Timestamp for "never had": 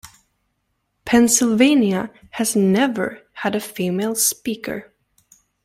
2.55-3.53